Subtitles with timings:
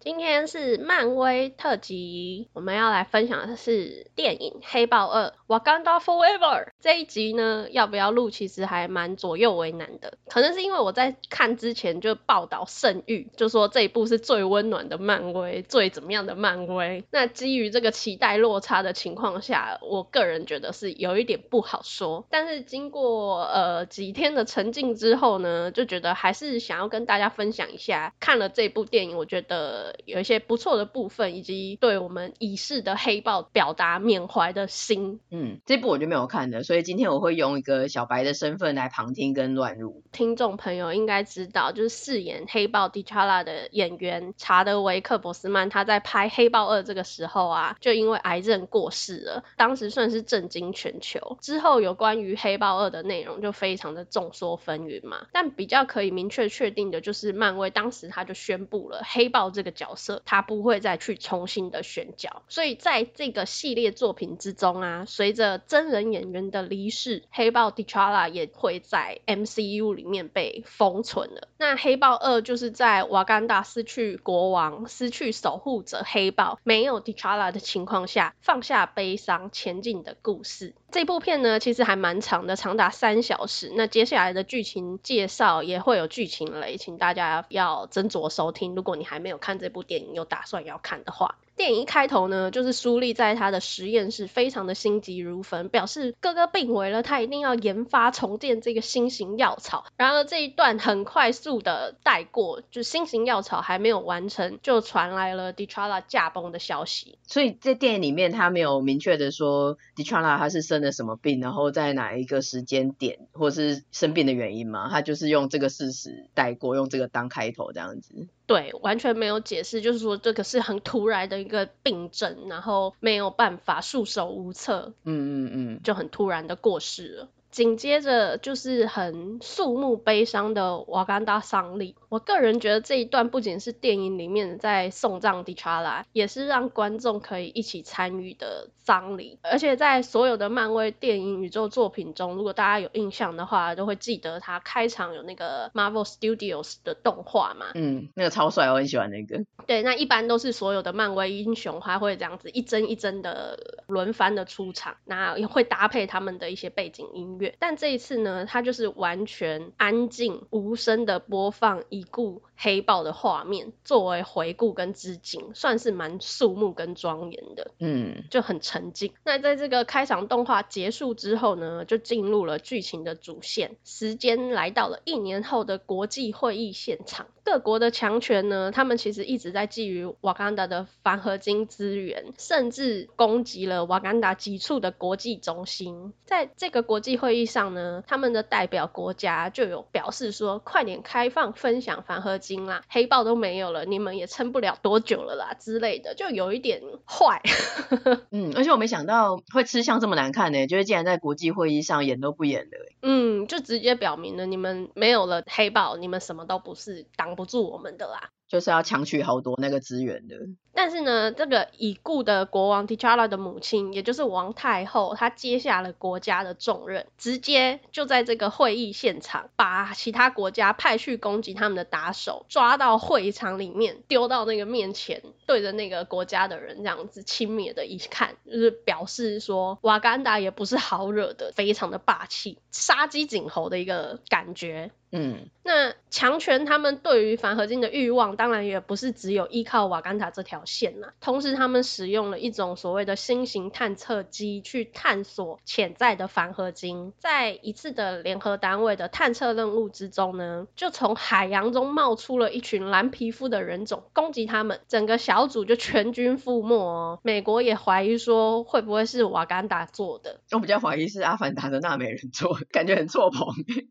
[0.00, 6.68] 今天是漫威特辑，我们要来分享的是电影《黑豹二》（Wakanda Forever）。
[6.80, 8.30] 这一集呢，要不要录？
[8.30, 10.14] 其实还蛮左右为难的。
[10.26, 17.04] 可能是因为我在看之前就报道盛誉，就说这一部是最温暖的漫威，最怎么样的漫威。
[17.10, 22.24] 那基于这个期待落差的情况下，我个人觉得是有一点不好说。
[22.30, 29.89] 但是经过呃几天的沉浸之后呢，就觉得还是想要跟大家分享一下，看了这部电影，我觉得。
[30.04, 35.20] 有一些不错的部分，以及对我们已逝的黑豹表达缅怀的心。
[35.30, 40.02] 嗯，这部我就没有看的，所以今天我会用一个小白的身份来旁听跟乱入。
[40.12, 51.38] 听众朋友应该知道，就是饰演黑豹迪查拉的演员查德维克·博斯曼，他在拍《黑豹二》这个时候啊，就因为癌症过世了，当时算是震惊全球。
[51.40, 71.48] 之后有关于《黑豹二》的内容就非常的众说纷纭嘛，但比较可以明确确定的就是，漫威当时他就宣布了黑豹这个角色，他不会再去重新的选角，所以在这个系列作品之中啊，随着真人演员的离世，黑豹 T'Challa 也会在 MCU 里面被封存了。
[71.56, 80.74] 那黑豹二就是在瓦干达失去国王、失去守护者黑豹，没有 T'Challa 的情况下，放下悲伤前进的故事。
[80.90, 83.72] 这部片呢，其实还蛮长的，长达三小时。
[83.74, 88.74] 那接下来的剧情介绍也会有剧情雷，请大家要斟酌收听。
[88.74, 91.36] 如果你还没有看这部电影，有打算要看的话。
[91.60, 99.84] 电影一开头呢，就是苏丽在他的实验室，非常的心急如焚，表示哥哥病危了，他一定要研发重建这个新型药草。
[99.98, 107.18] 然而这一段很快速的带过，就新型药草还没有完成，就传来了 T'Challa 驾崩的消息。
[107.26, 114.88] 所以在电影里面，他没有明确的说 T'Challa 他是生了什么病，然后在哪一个时间点，或是生病的原因嘛？
[114.88, 118.28] 他就是用这个事实带过，用这个当开头这样子。
[118.50, 127.28] 对，完全没有解释，就是说这个是很突然的一个病症，然后没有办法束手无策，嗯嗯嗯，就很突然的过世了。
[127.50, 131.96] 紧接着就是很肃穆悲伤的瓦干达丧礼。
[132.08, 139.38] 我个人觉得这一段不仅是电影里面在送葬迪查拉，也是让观众可以一起参与的丧礼。
[139.42, 147.66] 而且在所有的漫威电影宇宙作品中，如果大家有印象的话，都会记得他开场有那个 Marvel Studios 的动画嘛。
[147.74, 149.44] 嗯，那个超帅，我很喜欢那个。
[149.66, 157.39] 对，那一般都是所有的漫威英雄，他会这样子一帧一帧的轮番的出场，那也会搭配他们的一些背景音。
[157.58, 169.12] 但这一次呢，它就是完全安静无声的播放已故黑豹的画面，作为回顾跟致敬，算是蛮肃穆跟庄严的，嗯，就很沉静。
[169.24, 177.26] 那在这个开场动画结束之后呢，就进入了剧情的主线，时间来到了一年后的国际会议现场。
[177.42, 186.12] 各国的强权呢，他们其实一直在觊觎瓦干达的反合金资源，甚至攻击了瓦干达几处的国际中心。
[186.26, 197.42] 在这个国际会议上呢，他们的代表国家就有表示说，快点开放分享反合金啦，黑豹都没有了，你们也撑不了多久了啦之类的，就有一点坏。
[198.30, 202.76] 嗯，而且我没想到会吃相这么难看呢，就是竟然在国际会议上演都不演的。
[203.02, 208.30] 嗯，就直接表明了你们没有了黑豹，你们什么都不是，挡不住我们的啦。
[208.50, 210.36] 就是要抢取好多那个资源的。
[210.72, 234.92] 但是呢，这个已故的国王 T'Challa 的母亲，也就是王太后，她接下了国家的重任，直接就在这个会议现场，把其他国家派去攻击他们的打手抓到会场里面，丢到那个面前，对着那个国家的人这样子轻蔑的一看，就是表示说瓦干达也不是好惹的，非常的霸气，杀鸡儆猴的一个感觉。
[235.12, 241.14] 嗯，那强权他们对于反合金的欲望，当然也不是只有依靠瓦干达这条线啦。
[241.20, 247.12] 同时，他们使用了一种所谓的新型探测机去探索潜在的反合金。
[247.18, 257.18] 在一次的联合单位的探测任务之中呢，就从海洋中冒出了一群蓝皮肤的人种，攻击他们，整个小组就全军覆没哦。
[257.22, 260.40] 美国也怀疑说，会不会是瓦干达做的？
[260.52, 263.46] 我比较怀疑是阿凡达的纳美人做，感觉很错棚。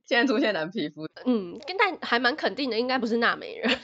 [0.05, 1.07] 现在出现蓝皮肤。
[1.25, 3.77] 嗯，跟但还蛮肯定的，应该不是纳美人。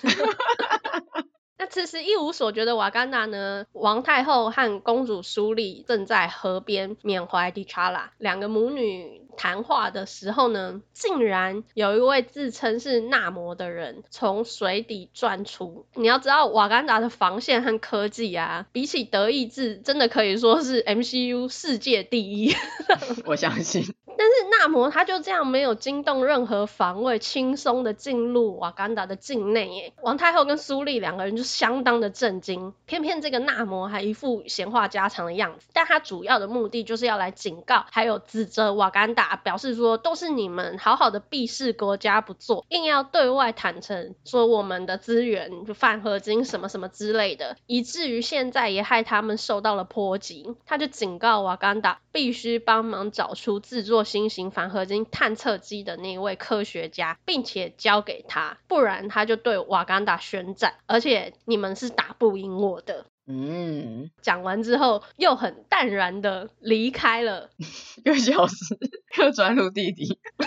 [1.58, 15.86] 那此时一无所觉的瓦干达呢，王太后和公主苏丽正在河边缅怀迪查拉，两个母女谈话的时候呢，竟然有一位自称是纳摩的人从水底钻出。
[15.94, 22.56] 你要知道，瓦干达的防线和科技啊，比起德意志，真的可以说是 MCU 世界第一。
[23.26, 23.84] 我相信。
[24.18, 29.68] 但是纳摩他就这样没有惊动任何防卫，轻松的进入瓦干达的境内。
[29.76, 32.74] 耶，王太后跟苏丽两个人就相当的震惊。
[32.86, 50.56] 偏偏这个纳摩还一副闲话家常的样子，但他主要的目的就是要来警告，还有指责瓦干达，表示说都是你们好好的避世国家不做，硬要对外坦诚说我们的资源就反合金什么什么之类的，以至于现在也害他们受到了波及。
[50.66, 53.96] 他就警告瓦干达必须帮忙找出制作。
[54.04, 63.06] 新型反合金探测机的那位科学家，并且交给他，不然他就对瓦干达宣战，而且你们是打不赢我的。
[63.28, 67.50] 嗯，讲完之后又很淡然的离开了，
[68.06, 68.78] 又消失，
[69.20, 70.20] 又转入地底。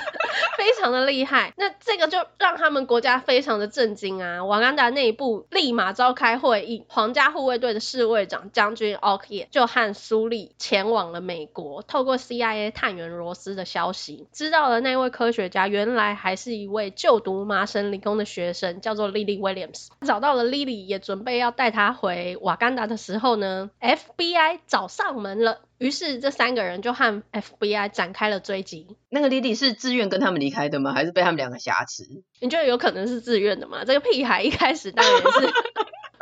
[0.56, 4.44] 非常的厉害，那这个就让他们国家非常的震惊啊！
[4.44, 19.88] 瓦干达内部立马召开会议，皇家护卫队的侍卫长将军奥克耶就和苏利前往了美国，透过 CIA 探员罗斯的消息，知道了那位科学家原来还是一位就读麻省理工的学生，叫做 Lily Williams。
[20.06, 25.60] 找到了 Lily，也准备要带他回瓦干达的时候呢，FBI 找上门了。
[25.78, 28.96] 于是这三个人就和 FBI 展开了追击。
[29.08, 30.92] 那个 Lily 是自愿跟他们离开的吗？
[30.92, 32.04] 还是被他们两个挟持？
[32.40, 33.84] 你觉得有可能是自愿的吗？
[33.84, 35.52] 这个屁孩一开始当然是。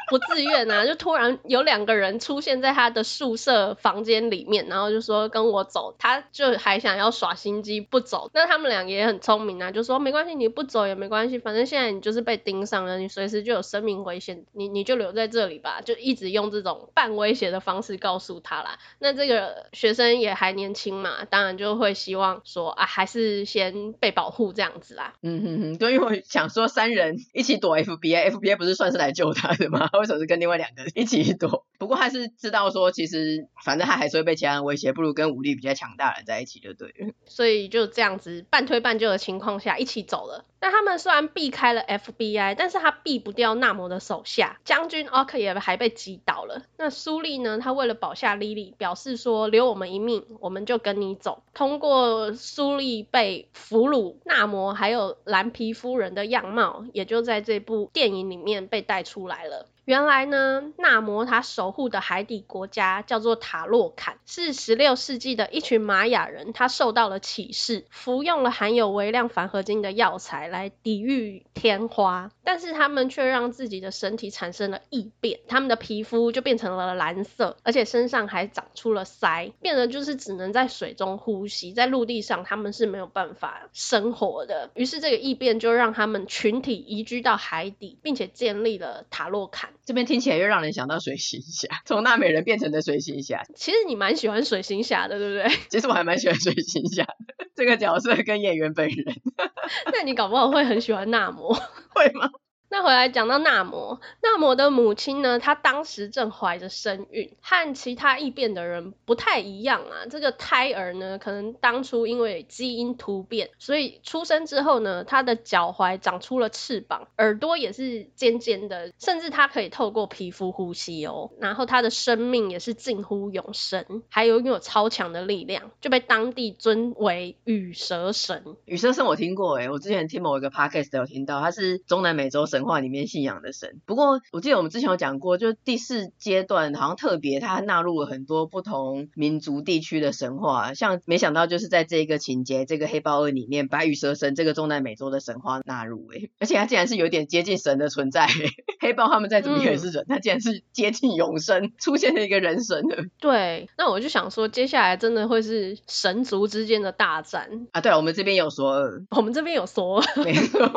[0.08, 8.30] 不自愿啊，就突然有两个人出现在他的宿舍房间里面，然后就说跟我走，他就还想要耍心机不走。
[8.32, 18.78] 那他们俩也很聪明啊，就说没关系，你不走也没关系，反正现在你就是被盯上了，你随时就有生命危险，你你就留在这里吧，就一直用这种半威胁的方式告诉他啦。
[18.98, 25.14] 那这个学生也还年轻嘛，当然就会希望说啊，还是先被保护这样子啦。
[25.22, 29.90] 嗯哼哼，对，因为我想说三人一起躲 FBI，FBI 不是算是来救他的吗？
[29.98, 31.66] 为什么是跟另外两个人一起躲？
[31.78, 37.12] 不过他是知道说，其实反正他还是会被其他人威胁，不如跟武力比较强大的人在一起就对了。
[37.26, 40.44] 所以就这样子半推半就的情况下，一起走了。
[40.60, 46.62] 那他们虽然避开了 FBI，但是他避不掉纳摩的手下将军奥克也还被击倒了。
[46.76, 47.58] 那苏利呢？
[47.58, 51.42] 他为了保下莉莉，表示说留我们一命，我们就跟你走。
[51.54, 59.68] 通过苏利被俘虏，纳摩还有蓝皮夫人的样貌，也就在这部电影里面被带出来了。
[59.84, 84.70] 原来呢，纳摩他守护的海底国家叫做塔洛坎，是十六世纪的一群玛雅人，他受到了启示，服用了含有微量反合金的药材来抵御天花，但是他们却让自己的身体产生了异变，他们的皮肤就变成了蓝色，而且身上还长出了鳃，变得就是只能在水中呼吸，在陆地上他们是没有办法生活的。
[84.74, 89.70] 于是这个异变就让他们群体移居到海底，并且建立了塔洛坎。
[89.84, 93.42] 这边听起来又让人想到水行侠，从纳美人变成的水行侠。
[93.54, 95.56] 其实你蛮喜欢水行侠的，对不对？
[95.70, 99.16] 其实我还蛮喜欢水行侠的这个角色跟演员本人。
[99.92, 101.54] 那你搞不好会很喜欢纳摩，
[101.94, 102.30] 会吗？
[102.76, 110.04] 那回来讲到纳摩，纳摩的母亲呢，她当时正怀着身孕，和其他异变的人不太一样啊。
[110.10, 121.30] 这个胎儿呢，可能当初因为基因突变，所以出生之后呢，他的脚踝长出了翅膀，耳朵也是尖尖的，甚至他可以透过皮肤呼吸哦。
[121.40, 128.44] 然后他的生命也是近乎永生，还有拥有超强的力量，就被当地尊为羽蛇神。
[128.66, 132.65] 羽蛇神我听过诶，我之前听某一个 podcast 有听到，他是中南美洲神。
[132.66, 148.26] 神话里面信仰的神，不过我记得我们之前有讲过，就第四阶段好像特别，它纳入了很多不同民族地区的神话，像没想到就是在这一个情节，这个黑豹二里面，白羽蛇神这个中南美洲的神话纳入，诶，而且它竟然是有点接近神的存在，
[148.82, 153.04] 黑豹他们再怎么也是人，它、嗯、竟然是接近永生，出现了一个人神的。
[153.20, 157.68] 对，那我就想说，接下来真的会是神族之间的大战。
[157.70, 157.80] 啊？
[157.80, 160.68] 对，我们这边有索尔，我们这边有索尔，没错。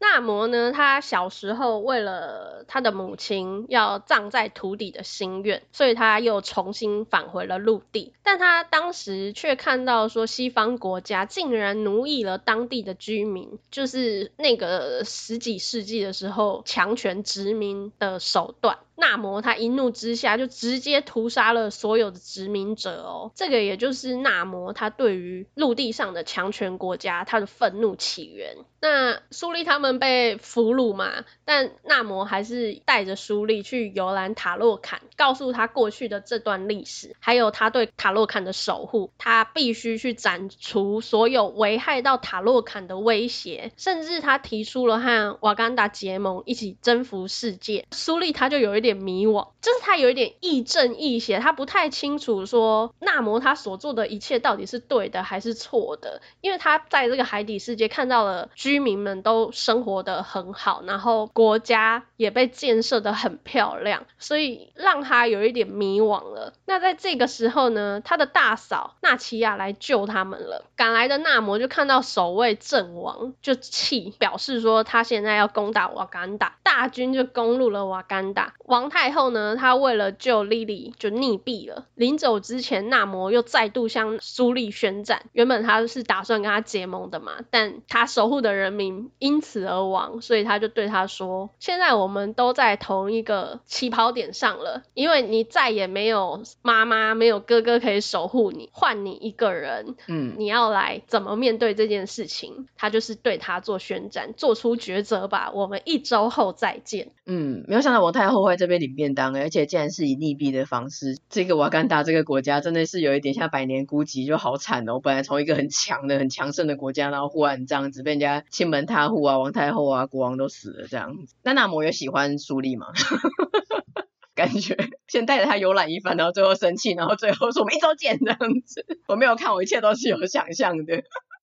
[0.00, 8.14] 纳摩呢，他小时候为了他的母亲要葬在土底的心愿，所以他又重新返回了陆地。
[8.22, 18.78] 但他当时却看到说，西方国家竟然奴役了当地的居民，就是那个十几世纪的时候强权殖民的手段。
[19.00, 28.58] 纳摩他一怒之下就直接屠杀了所有的殖民者哦，这个也就是纳摩他对于陆地上的强权国家他的愤怒起源。
[28.82, 47.86] 那苏利他们被俘虏嘛，但纳摩还是带着苏利去游览塔洛坎，告诉他过去的这段历史，还有他对塔洛坎的守护，他必须去斩除所有危害到塔洛坎的威胁，甚至他提出了和瓦干达结盟，一起征服世界。
[47.90, 58.48] 苏利他就有一点迷惘，就是他有一点亦正亦邪，他不太清楚说纳摩他所做的一切到底是对的还是错的，因为他在这个海底世界看到了。
[58.54, 66.52] 居民们都生活得很好，然后国家也被建设得很漂亮，所以让他有一点迷惘了。
[66.64, 70.64] 那在这个时候呢，他的大嫂纳奇亚来救他们了。
[70.76, 78.54] 赶来的纳摩就看到守卫阵亡，就气，表示说他现在要攻打瓦干达，大军就攻入了瓦干达。
[78.64, 81.84] 王太后呢，她为了救莉莉就溺毙了。
[81.94, 85.24] 临走之前，纳摩又再度向苏丽宣战。
[85.32, 88.70] 原本他是打算跟他结盟的嘛，但他守护的人。
[88.70, 105.50] 民因此而亡，所以他就对他说：“现在我们都在同一个起跑点上了，因为你再也没有妈妈、没有哥哥可以守护你，换你一个人，嗯，你要来怎么面对这件事情？”他就是对他做宣战，做出抉择吧。
[105.52, 107.10] 我们一周后再见。
[107.26, 111.18] 嗯，没有想到王太后会在这边领便当，而且竟然是以溺毙的方式。
[111.30, 114.94] 这个瓦干达这个国家真的是有一点像百年孤寂，就好惨哦。
[114.94, 118.44] 我本来从一个很强的、很强盛的国家，然后忽然这样子被人家。
[118.50, 121.34] 亲门踏户啊，王太后啊，国王都死了这样子。
[121.42, 122.88] 那纳摩也喜欢苏丽吗？
[124.36, 124.76] 感觉
[125.08, 128.84] 先带着他游览一番，然后最后生气，然后最后说我们一周见这样子。
[129.06, 131.02] 我没有看，我一切都是有想象的。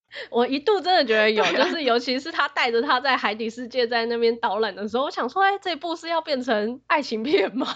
[0.30, 7.68] 我一度真的觉得有，就是尤其是他带着他在海底世界在那边导览的时候，我想说，哎，这部是要变成爱情片吗？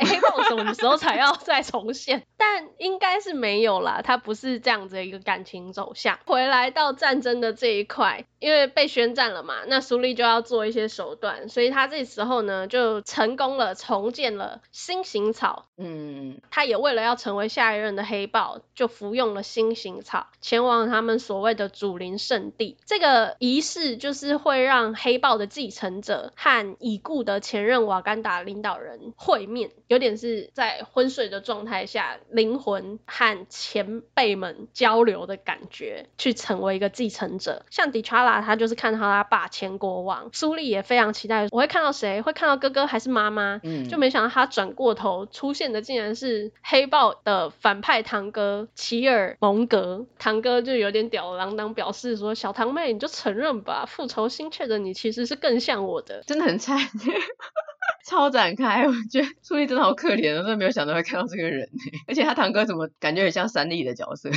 [0.00, 2.26] 黑豹什么时候才要再重现？
[2.36, 6.18] 但应该是没有啦，他不是这样子的一个感情走向。
[6.26, 15.66] 回来到战争的这一块，因为被宣战了嘛，那苏丽就要做一些手段，所以他这时候呢就成功了，重建了星形草。
[15.76, 21.19] 嗯，他也为了要成为下一任的黑豹，就服用了星形草，前往他们。
[21.20, 37.66] 所谓的祖灵圣地，这个仪式就是会让黑豹的继承者和已故的前任瓦干达领导人会面，有点是在昏睡的状态下，灵魂和前辈们交流的感觉，去成为一个继承者。
[37.70, 42.22] 像迪查拉，他就是看到他爸前国王，苏丽也非常期待，我会看到谁？
[42.22, 43.60] 会看到哥哥还是妈妈？
[43.62, 51.09] 嗯，就没想到他转过头出现的竟然是黑豹的反派堂哥齐尔蒙格，堂哥就有点。
[51.10, 56.78] 吊儿郎当表示说：“小堂妹，你就承认吧，复仇心切的你其实是更像我的，真的很惨，
[58.06, 58.86] 超展开。
[58.86, 61.68] 我觉得初丽真的好可怜，我真的没有想到会看到这个人，
[62.08, 64.30] 而且他堂哥怎么感觉很像三立的角色？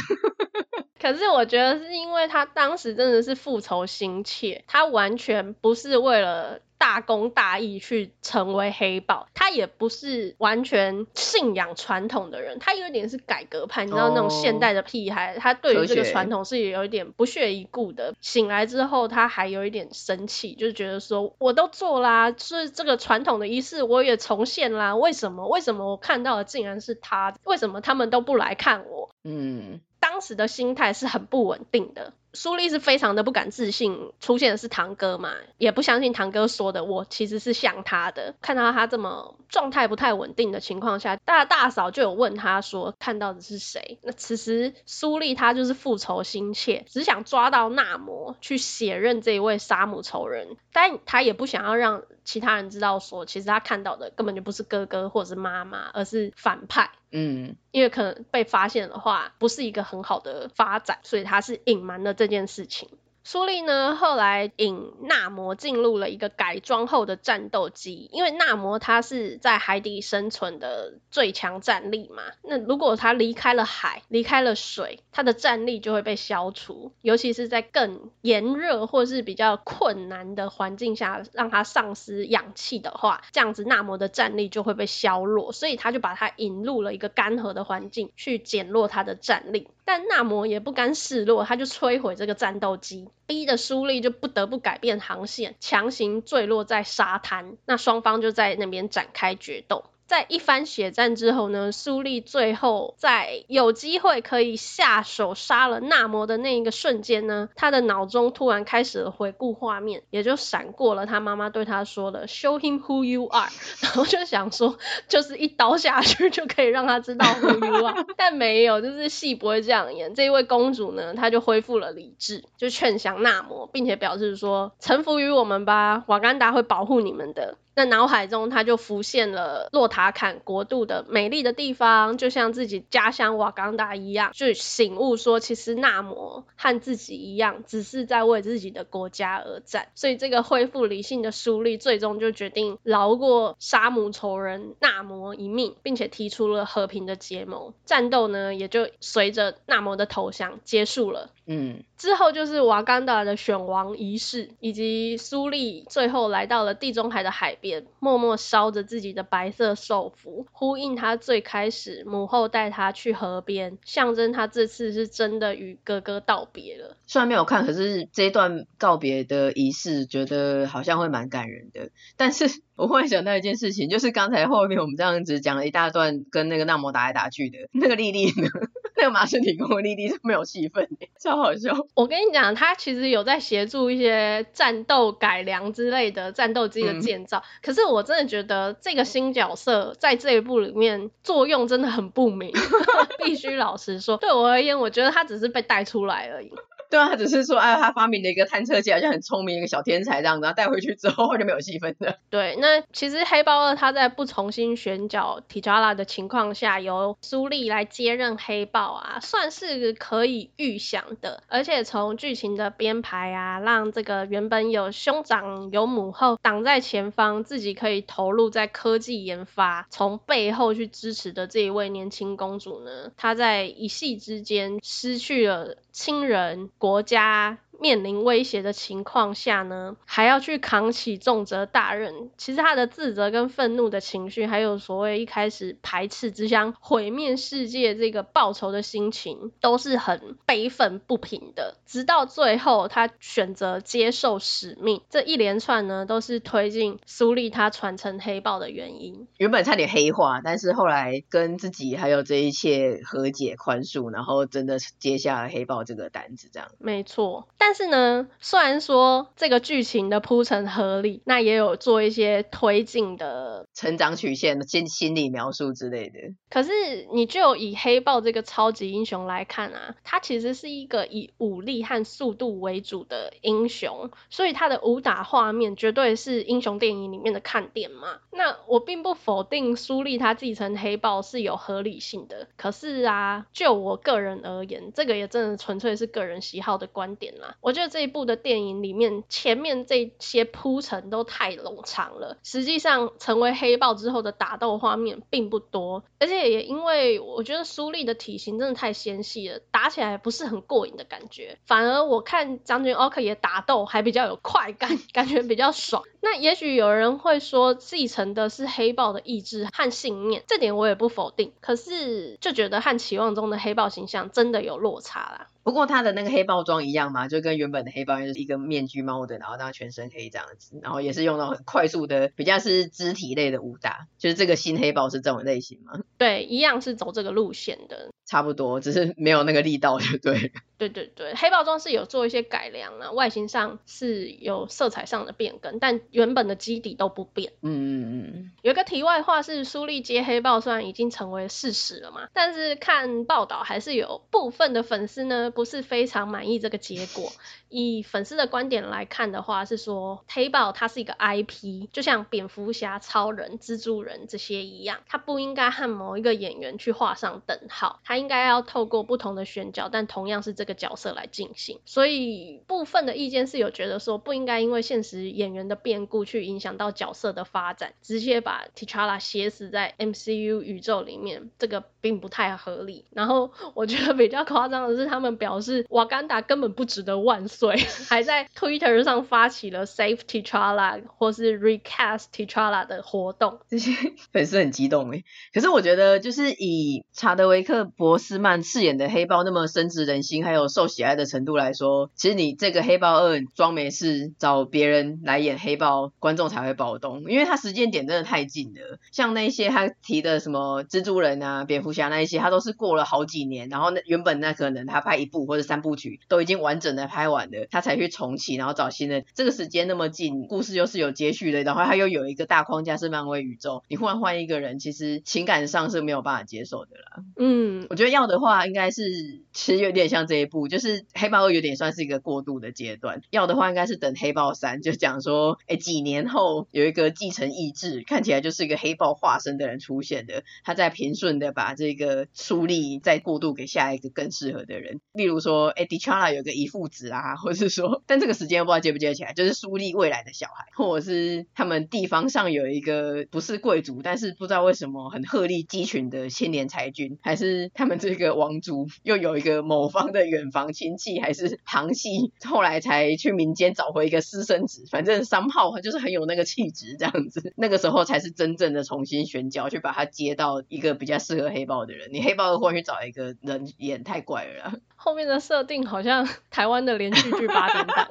[1.00, 18.13] 可是我觉得是因为他当时真的是复仇心切，他完全不是为了。”大公大义去成为黑豹，他也不是完全信仰传统的人，他有一点是改革派，你知道那种现代的屁孩，他对于这个传统是有一点不屑一顾的。
[18.20, 25.48] 醒来之后，他还有一点生气，就是觉得说我都做啦，是这个传统的仪式我也重现啦，为什么？
[25.48, 27.34] 为什么我看到的竟然是他？
[27.46, 29.10] 为什么他们都不来看我？
[29.24, 29.80] 嗯，
[30.22, 32.13] 时的心态是很不稳定的。
[32.36, 38.34] 苏丽是非常的不敢自信，出现的是堂哥嘛，也不相信堂哥说的，我其实是像他的。
[38.41, 44.00] 看到他这么状态不太稳定的情况下，大大嫂就有问他说，看到的是谁？
[44.01, 56.89] 那此时苏丽他就是复仇心切，只想抓到纳摩去血认这一位杀母仇人，但他也不想要让其他人知道说，其实他看到的根本就不是哥哥或者是妈妈，而是反派。
[57.15, 62.89] 嗯，因为可能被发现的话，不是一个很好的发展，所以他是隐瞒了这件事情。
[63.25, 72.24] 苏丽呢，后来引纳摩进入了一个改装后的战斗机，因为纳摩他是在海底生存的最强战力嘛。
[72.44, 89.70] 那如果他离开了海，离开了水，他的战力就会被消除，尤其是在更炎热或是比较困难的环境下，让他丧失氧气的话，这样子纳摩的战力就会被削弱，所以他就把他引入了一个干涸的环境，去减弱他的战力。
[89.86, 97.58] 但纳摩也不甘示弱，他就摧毁这个战斗机，B 的苏丽就不得不改变航线，强行坠落在沙滩。
[97.65, 99.86] 那双方就在那边展开决斗。
[100.05, 113.50] 在一番血战之后呢，苏丽最后在有机会可以下手杀了纳摩的那一个瞬间呢，他的脑中突然开始了回顾画面，也就闪过了他妈妈对他说的 “Show him who you are”，
[113.81, 120.13] 然后就想说，就是一刀下去就可以让他知道 who you are， 但没有，就是戏不会这样演。
[120.13, 139.88] 这一位公主呢，她就恢复了理智，就劝降纳摩，并且表示说：“臣服于我们吧，瓦甘达会保护你们的。”那脑海中他就浮现了洛塔坎国度的美丽的地方，就像自己家乡瓦冈达一样，就醒悟说，其实纳摩和自己一样，只是在为自己的国家而战。
[139.96, 147.74] 所以这个恢复理性的苏利，最终就决定饶过杀母仇人纳摩一命，并且提出了和平的结盟。
[147.86, 151.30] 战斗呢，也就随着纳摩的投降结束了。
[151.46, 166.98] 嗯，之后就是瓦甘达的选王仪式，以及苏利最后来到了地中海的海边，默默烧着自己的白色寿服，呼应他最开始母后带他去河边，象征他这次是真的与哥哥道别了。
[167.08, 171.89] 虽然没有看，可是这一段告别的仪式，觉得好像会蛮感人的。
[172.17, 178.50] 但是我忽然想到一件事情，就是刚才后面我们这样子讲了一大段跟那个纳摩打来打去的那个莉莉呢？
[178.98, 181.08] 那个马斯提公的莉莉是没有戏份的。
[181.20, 181.76] 超好笑！
[181.96, 187.40] 我跟你讲，他其实有在协助一些战斗改良之类的战斗机的建造。
[187.40, 192.52] 嗯、可是我真的觉得这个新角色在这一部里面作用真的很不明，
[193.24, 194.18] 必须老实说。
[194.18, 196.52] 对我而言，我觉得他只是被带出来而已。
[196.94, 202.20] 对啊，他只是说，哎，他发明了一个探测器，好像很聪明一个小天才这样子，然后带回去之后 就没有戏份的。
[202.30, 211.42] 对，那其实黑豹二他在不重新选角 T'Challa 的情况下，由苏丽来接任黑豹啊，算是可以预想的。
[211.48, 226.70] 而且从剧情的编排啊，让这个原本有兄长有母后挡在前方，自己可以投入在科技研发，从背后去支持的这一位年轻公主呢，她在一夕之间失去了亲人。
[226.84, 232.32] 国家面临威胁的情况下呢，还要去扛起重责大任。
[232.38, 241.77] 其实他的自责跟愤怒的情绪，还有所谓一开始排斥、之乡毁灭世界这个报仇的心情，都是很悲愤不平的。
[241.86, 249.27] 直到最后，他选择接受使命，这一连串呢，都是推进苏利他传承黑豹的原因。
[249.38, 256.70] 原本差点黑化，但是后来跟自己还有这一切和解宽恕，然后真的接下了黑豹这个单子，这样。
[256.80, 257.74] 没错，但。
[257.74, 266.20] 是呢，虽然说这个剧情的铺陈合理，那也有做一些推进的成长曲线、心心理描述之类的。
[266.51, 278.20] 可是你就以黑豹这个超级英雄来看啊，他其实是一个以武力和速度为主的英雄，所以他的武打画面绝对是英雄电影里面的看点嘛。
[278.29, 287.52] 那我并不否定苏丽他继承黑豹是有合理性的，可是啊，就我个人而言，这个也真的纯粹是个人喜好的观点啦。
[287.61, 292.37] 我觉得这一部的电影里面，前面这些铺陈都太冗长了。
[292.44, 301.57] 实际上，成为黑豹之后的打斗画面并不多，而且也因为我觉得苏丽的体型真的太纤细了，打起来不是很过瘾的感觉。
[301.66, 306.03] 反而我看将军奥克也打斗还比较有快感， 感觉比较爽。
[306.22, 311.53] 那也许有人会说，继承的是黑豹的意志和信念，这点我也不否定。
[311.59, 315.48] 可是就觉得和期望中的黑豹形象真的有落差啦。
[315.64, 326.00] 不过他的那个黑豹装一样嘛，就跟原本的黑豹就是一个面具猫的，然后他全身黑这样子，然后也是用到很快速的，比较是肢体类的武打，就是这个新黑豹是这种类型吗？
[326.18, 328.12] 对，一样是走这个路线的。
[328.33, 330.51] 差不多，只是没有那个力道就对。
[330.79, 337.53] 对对对，黑豹装是有做一些改良啊，外形上是有色彩上的变更，但原本的基底都不变。
[337.61, 338.51] 嗯嗯嗯。
[338.63, 347.31] 有一个题外话是，苏丽接黑豹虽然已经成为事实了嘛，但是看报道还是有部分的粉丝呢不是非常满意这个结果。
[347.69, 361.81] 以粉丝的观点来看的话，是说黑豹它是一个 IP，就像蝙蝠侠、超人、蜘蛛人这些一样，它不应该和某一个演员去画上等号，它应该要透过不同的选角，但同样是这个角色来进行。
[361.83, 373.03] 所以部分的意见是有觉得说，不应该因为现实演员的变故去影响到角色的发展，直接把 T'Challa 写死在 MCU 宇宙里面，这个并不太合理。
[373.12, 377.75] 然后我觉得比较夸张的是，他们表示瓦甘达根本不值得万岁。
[378.07, 383.92] 还在 Twitter 上发起了 Save T'Challa 或是 Recast T'Challa 的活动，这些
[384.31, 385.25] 粉丝很激动诶。
[385.53, 399.00] 可是我觉得，就是以查德维克·博斯曼饰演的黑豹那么深植人心，还有受喜爱的程度来说，其实你这个黑豹二装没事找别人来演黑豹，观众才会暴动，因为他时间点真的太近了。
[399.13, 409.24] 像那些他提的什么蜘蛛人啊、蝙蝠侠那一些，他都是过了好几年，然后那原本那可能他拍一部或者三部曲都已经完整的拍完了，他才去重启，然后找新的。
[409.33, 417.24] 这个时间那么近，故事又是有接续的，然后他又有一个大框架是漫威宇宙，你忽然换一个人，其实情感上是没有办法接受的啦。
[417.37, 419.03] 嗯，我觉得要的话，应该是
[419.51, 423.22] 其实有点像这一部，就是黑豹二有点算是一个过渡的阶段。
[423.29, 435.00] 要的话，应该是等黑豹三，就讲说，哎，几年后有一个继承意志，看起来就是一个黑豹化身的人出现的，他在平顺的把这个苏丽再过渡给下一个更适合的人。
[435.12, 462.07] 例如说，哎，T'Challa 有个遗腹子啊，或者是说，但这个时间不知道接不接得起来，就是苏丽未来的小孩，或者是他们地方上有一个不是贵族，但是不知道为什么很鹤立鸡群的青年才俊，还是他们这个王族又有一个某方的远房亲戚，还是旁系，后来才去民间找回一个私生子，反正三号就是很有那个气质这样子，那个时候才是真正的重新选角，去把他接到一个比较适合黑豹的人。
[462.13, 464.79] 你黑豹的话去找一个人演太怪了。
[464.96, 468.07] 后面的设定好像台湾的连续剧八点档，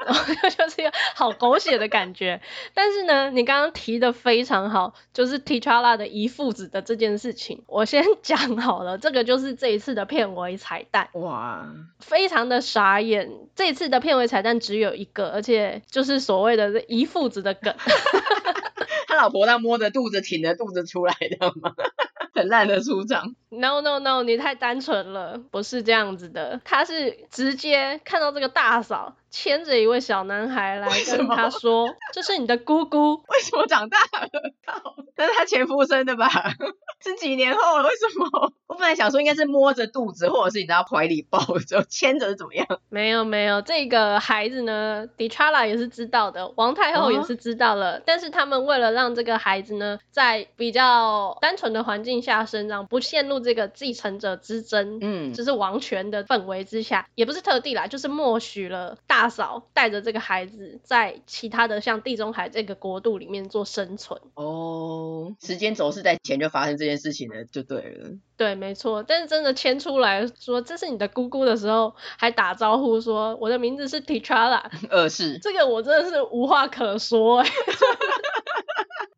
[0.55, 2.39] 就是一个好狗血的感觉。
[2.75, 11.09] 但是呢，你刚刚提的非常好，就是 T'Challa 的遗父子的这件事情，我先讲好了，这个就是这一次的片尾彩蛋。
[11.13, 17.73] 哇，非常的傻眼，这一次的片尾彩蛋只有一个，而且就是所谓的一父子的梗。
[19.07, 21.75] 他老婆那摸着肚子，挺着肚子出来的吗？
[22.35, 23.37] 很烂的出场。
[23.53, 26.61] No No No，你太单纯了，不是这样子的。
[26.65, 34.53] 他是直接看到这个大嫂牵着一位小男孩来跟他说： “这是你的姑姑。”为什么长大了？
[34.67, 36.29] 靠， 那是他前夫生的吧？
[37.05, 37.89] 是几年后了？
[37.89, 38.53] 为什么？
[38.69, 42.67] 我本来想说应该是摸着肚子，或者是你知道怀里抱着牵着怎么样？
[42.89, 47.99] 没有没有，这个孩子呢，T'Challa 也是知道的，王太后也是知道了。
[47.99, 64.21] 哦、但是他们为了让这个孩子呢，在比较单纯的环境下生长，不陷入这个继承者之争，嗯，就是王权的氛围之下，也不是特地啦，就是默许了大嫂带着这个孩子在其他的像地中海这个国度里面做生存。
[64.35, 68.11] 哦，时间轴是在前就发生这件事情了，就对了。
[68.37, 69.05] 对，没错。
[69.07, 74.63] 但是真的牵出来说这是你的姑姑的时候，还打招呼说我的名字是 T'Challa。
[74.91, 75.39] 呃，是。
[75.39, 77.49] 这个我真的是无话可说哎。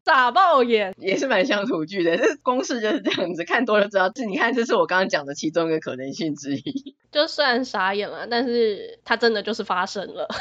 [0.04, 4.10] 傻爆眼，也是蛮像土剧的，这公式就是这样子，看多了知道。
[4.10, 6.94] 这你看，这是我刚刚讲的其中一个可能性之一。
[7.14, 10.26] 就虽然傻眼了，但是它真的就是发生了。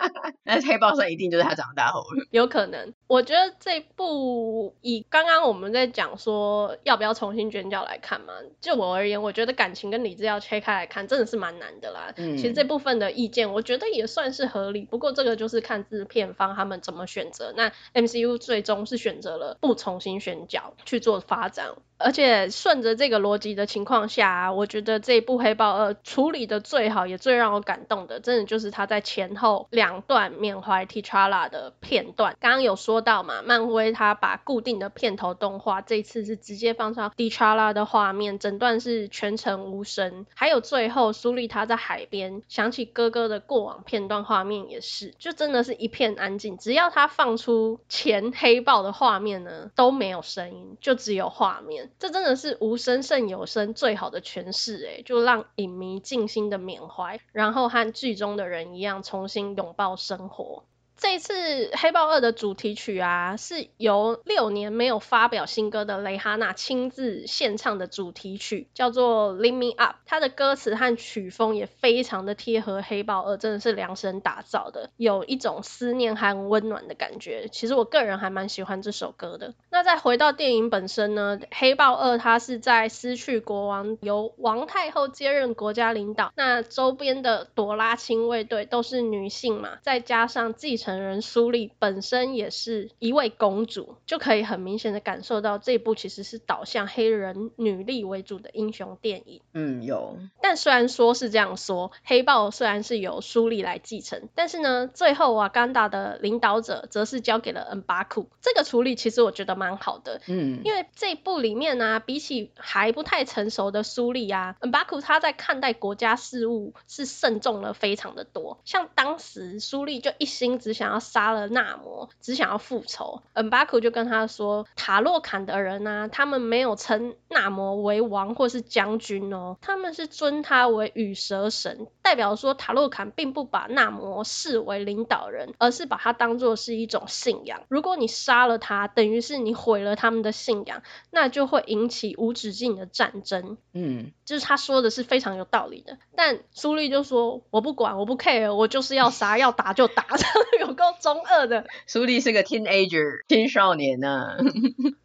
[0.44, 2.26] 那黑豹三一定就是他长大后了。
[2.30, 12.12] 有可能，我觉得这部以刚刚我们在讲说要不要重新卷角来看嘛，就我而言，我觉得感情跟理智要切开来看，真的是蛮难的啦。
[12.16, 14.82] 嗯，其实这部分的意见，我觉得也算是合理。
[14.84, 17.52] 不过这个就是看制片方他们怎么选择。
[17.56, 21.70] 那 MCU 最终是选择了不重新选角去做发展。
[22.00, 32.34] 而且顺着这个逻辑的情况下，我觉得这一部黑豹二处理的最好，也最让我感动的，真的就是他在前后两段缅怀 T'Challa 的片段。
[32.40, 40.24] 刚刚有说到嘛，漫威他把固定的片头动画，这次是直接放上 T'Challa 的画面，整段是全程无声。
[40.34, 46.56] 还有最后苏丽他在海边想起哥哥的过往片段画面也是，就真的是一片安静。
[46.56, 51.89] 只要他放出前黑豹的画面呢，都没有声音，就只有画面。
[51.98, 60.64] 这真的是无声胜有声最好的诠释诶，就让影迷静心的缅怀，然后和剧中的人一样重新拥抱生活。
[61.00, 61.32] 这次
[61.80, 69.94] 《黑豹二》的主题曲啊，是由六年没有发表新歌的蕾哈娜亲自献唱的主题曲，叫做《Lift Me Up》。
[70.04, 77.48] 它的歌词和曲风也非常的贴合《黑豹二》，真的是量身打造的，有一种思念和温暖的感觉。
[77.50, 79.54] 其实我个人还蛮喜欢这首歌的。
[79.70, 90.89] 那再回到电影本身呢，《黑豹二》它是在失去国王，由王太后接任国家领导，那周边的朵拉亲卫队都是女性嘛，再加上继承。
[90.90, 99.40] 本人苏丽本身也是一位公主，就可以很明显的感受到这部其实是导向黑人女力为主的英雄电影。
[99.52, 100.18] 嗯，有。
[100.42, 108.28] 但虽然说是这样说，黑豹虽然是由苏丽来继承，但是呢，最后瓦干达的领导者则是交给了恩巴库。
[108.40, 110.20] 这个处理其实我觉得蛮好的。
[110.26, 118.58] 嗯，因为这部里面呢、啊，比起还不太成熟的苏丽啊，恩巴库他在看待国家事务是慎重了非常的多。
[118.64, 123.20] 像当时苏丽就一心只只想要杀了纳摩，只想要复仇。
[123.34, 137.60] 恩巴库就跟他说，塔洛坎的人呢、啊，他们没有称纳摩为王或是将军哦，他们是尊他为羽蛇神，代表说塔洛坎并不把纳摩视为领导人，而是把他当做是一种信仰。
[137.68, 143.58] 如果你杀了他，等于是你毁了他们的信仰，那就会引起无止境的战争。
[143.74, 145.98] 嗯，就是他说的是非常有道理的。
[146.16, 150.06] 但苏丽就说：“我不管，我不 care，我就是要杀，要打就打。
[150.16, 151.66] ”这样有不够中二的。
[151.86, 154.36] 苏丽是个 teenager，青少年呢、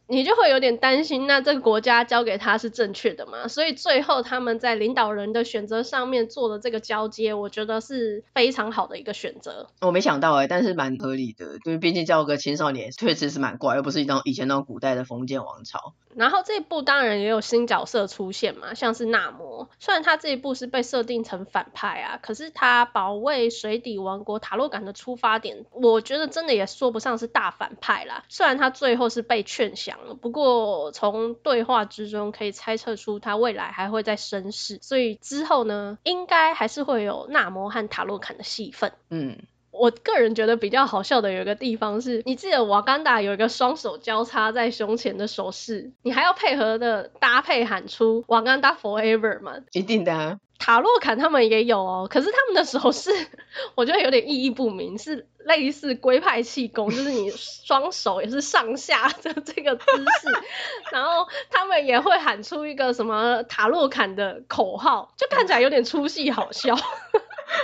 [0.08, 3.48] 你就会有点担心，那这个国家交给他是正确的吗？
[3.48, 9.68] 所以最后他们在领导人的选择上面做的这个交接，我觉得是非常好的一个选择。
[9.82, 15.94] 我没想到哎、欸，但是蛮合理的，因为毕竟叫个青少年，确实是蛮怪，又不是一种以前那种古代的封建王朝。
[16.15, 28.24] 然后这一部当然也有新角色出现嘛，像是纳摩，虽然他这一部是被设定成反派啊，可是他保卫水底王国塔洛感的出发点，我觉得真的也说不上是大反派啦。
[28.30, 29.95] 虽然他最后是被劝降。
[30.22, 38.94] 不过从对话之中可以猜测出他未来还会再生事，所以之后呢，应该还是会有纳摩和塔洛坎的戏份。
[39.10, 39.38] 嗯，
[39.80, 49.58] 我个人觉得比较好笑的有一个地方是，你记得瓦干达有一个双手交叉在胸前的手势，你还要配合的搭配喊出瓦干达 forever 吗？
[49.72, 50.40] 一定的啊。
[50.58, 53.12] 塔洛坎他们也有哦，可是他们的手势
[53.76, 59.86] 我觉得有点意义不明，是类似龟派气功，就是你双手也是上下的这个姿
[60.22, 60.30] 势，
[60.94, 66.74] 然后他们也会喊出一个什么塔洛坎的口号，就看起来有点出戏好笑。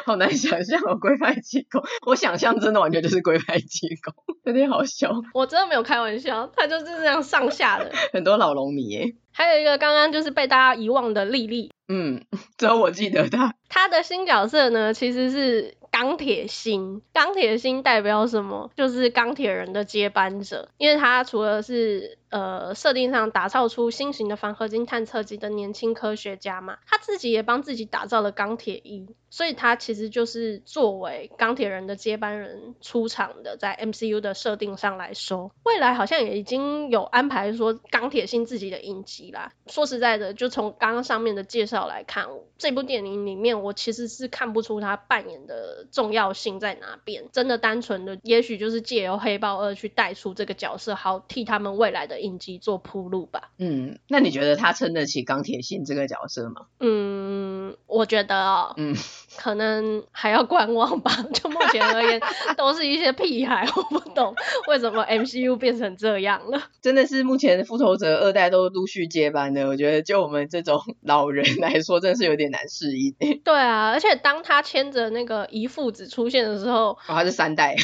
[0.06, 4.14] 好难想象哦，龟派气功，我想象真的完全就是龟派气功，
[4.46, 5.12] 有点好笑。
[5.34, 7.92] 我真的没有开玩笑，他就是这样上下的。
[8.14, 9.16] 很多老龙迷耶。
[9.34, 12.22] 还有一个刚刚就是被大家遗忘的莉莉，嗯，
[12.58, 13.56] 只有我记得她。
[13.70, 17.02] 她的新角色呢，其实是钢铁心。
[17.14, 18.72] 钢铁心代表什么？
[18.76, 22.18] 就是钢铁人的接班者，因为他除了是。
[22.32, 33.58] 呃，设定上打造出新型的防合金探测机的年轻科学家嘛，他自己也帮自己打造了钢铁衣，所以他其实就是作为钢铁人的接班人出场的。
[33.58, 39.52] 在 MCU 的设定上来说，未来好像也已经有安排说钢铁心自己的影集啦。
[39.68, 47.26] 说实在的，就从刚刚上面的介绍来看，这部电影里面我其实是看不出他扮演的重要性在哪边。
[47.34, 52.22] 真的单纯的，也许就是借由黑豹二去带出这个角色，好替他们未来的。
[52.22, 53.50] 影集做铺路吧。
[53.58, 56.68] 嗯，那你觉得他撑得起钢铁心这个角色吗？
[56.80, 58.96] 嗯，我觉得哦，嗯，
[59.38, 61.12] 可能还要观望吧。
[61.34, 62.22] 就目前而言，
[62.56, 64.34] 都是一些屁孩，我不懂
[64.68, 66.62] 为什么 MCU 变成这样了。
[66.82, 73.16] 真的是目前复仇者二代都陆续接班的，我觉得就我们这种 老人来说，真的是有点难适应。
[73.44, 77.76] 对啊，而且当他牵着那个遗父子出现的时候，哦，他是三代，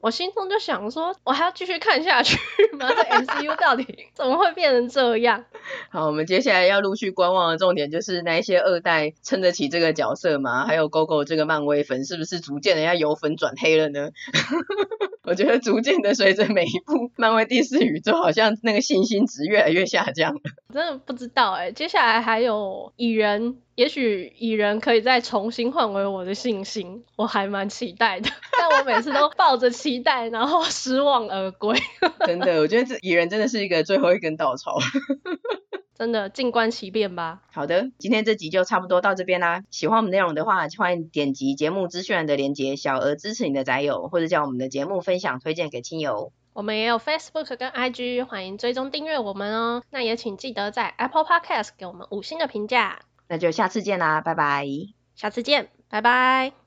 [0.00, 2.36] 我心中就想说，我还要继续看下去
[2.78, 2.88] 吗？
[2.90, 3.54] 这 MCU。
[3.64, 5.44] 到底怎么会变成这样？
[5.90, 10.66] 好，我们接下来要陆续观望的重点就是那一些二代撑得起这个角色吗？
[10.66, 14.10] 还有 GoGo 这个漫威粉是不是逐渐的要由粉转黑了呢？
[15.24, 20.40] 我觉得逐渐的随着每一部漫威第四宇宙，好像那个信心值越来越下降了。
[20.72, 23.56] 真的不知道哎、欸，接下来还有蚁人。
[23.74, 28.30] 也许蚁人可以再重新换回我的信心，我还蛮期待的。
[28.56, 31.76] 但我每次都抱着期待，然后失望而归。
[32.24, 34.78] 真的，我觉得这蚁人真的是一个最后一根稻草。
[35.96, 37.42] 真的，静观其变吧。
[37.52, 39.62] 好的，今天这集就差不多到这边啦。
[39.70, 46.32] 喜欢我们内容的话，欢迎点击节目资讯栏的链接，小额支持你的宅友，或者将我们的节目分享推荐给亲友。
[46.52, 49.82] 我们也有 Facebook 跟 IG，欢迎追踪订阅我们哦。
[49.90, 53.00] 那也请记得在 Apple Podcast 给我们五星的评价。
[53.28, 54.66] 那就下次见啦，拜拜。
[55.14, 56.54] 下次见，拜拜。